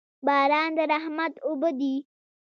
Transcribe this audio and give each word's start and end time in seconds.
باران 0.25 0.69
د 0.77 0.79
رحمت 0.91 1.33
اوبه 1.47 1.69
دي. 1.79 1.95